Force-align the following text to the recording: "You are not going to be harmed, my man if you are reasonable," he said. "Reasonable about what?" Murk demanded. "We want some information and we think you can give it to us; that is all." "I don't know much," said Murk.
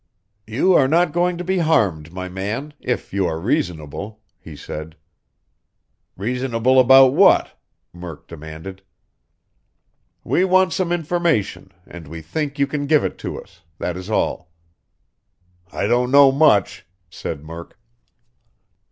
"You 0.47 0.73
are 0.73 0.87
not 0.87 1.13
going 1.13 1.37
to 1.37 1.43
be 1.43 1.59
harmed, 1.59 2.11
my 2.11 2.27
man 2.27 2.73
if 2.79 3.13
you 3.13 3.27
are 3.27 3.39
reasonable," 3.39 4.19
he 4.39 4.55
said. 4.55 4.95
"Reasonable 6.17 6.79
about 6.79 7.13
what?" 7.13 7.55
Murk 7.93 8.27
demanded. 8.27 8.81
"We 10.23 10.43
want 10.43 10.73
some 10.73 10.91
information 10.91 11.71
and 11.85 12.07
we 12.07 12.23
think 12.23 12.57
you 12.57 12.65
can 12.65 12.87
give 12.87 13.03
it 13.03 13.19
to 13.19 13.39
us; 13.39 13.61
that 13.77 13.95
is 13.95 14.09
all." 14.09 14.49
"I 15.71 15.85
don't 15.85 16.09
know 16.09 16.31
much," 16.31 16.83
said 17.11 17.43
Murk. 17.43 17.77